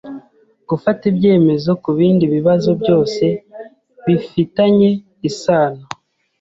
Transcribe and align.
gufata 0.69 1.01
ibyemezo 1.11 1.69
ku 1.81 1.89
bindi 1.97 2.25
bibazo 2.35 2.69
byose 2.81 3.25
bifi 4.05 4.41
tanye 4.55 4.89
isano 5.29 5.83